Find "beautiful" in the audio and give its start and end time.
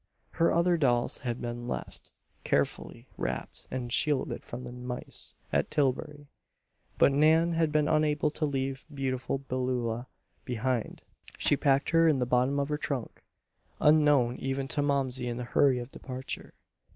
8.91-9.37